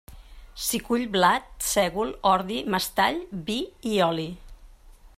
S'hi 0.67 0.79
cull 0.87 1.03
blat, 1.15 1.45
sègol, 1.73 2.15
ordi, 2.31 2.59
mestall, 2.77 3.23
vi 3.51 3.59
i 3.93 3.97
oli. 4.11 4.29